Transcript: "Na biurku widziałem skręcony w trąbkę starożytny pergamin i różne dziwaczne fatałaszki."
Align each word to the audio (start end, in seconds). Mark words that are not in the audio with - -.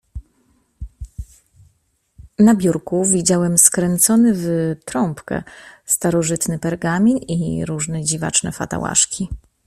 "Na 2.39 2.55
biurku 2.55 3.05
widziałem 3.05 3.57
skręcony 3.57 4.33
w 4.33 4.75
trąbkę 4.85 5.43
starożytny 5.85 6.59
pergamin 6.59 7.17
i 7.17 7.65
różne 7.65 8.03
dziwaczne 8.03 8.51
fatałaszki." 8.51 9.29